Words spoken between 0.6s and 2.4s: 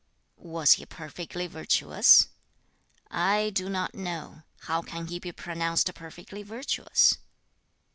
he perfectly virtuous?'